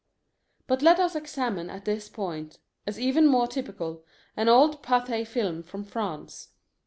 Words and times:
But 0.65 0.81
let 0.81 0.99
us 0.99 1.13
examine 1.15 1.69
at 1.69 1.85
this 1.85 2.09
point, 2.09 2.57
as 2.87 2.99
even 2.99 3.27
more 3.27 3.45
typical, 3.47 4.03
an 4.35 4.49
old 4.49 4.81
Pathé 4.81 5.27
Film 5.27 5.61
from 5.61 5.83
France. 5.83 6.53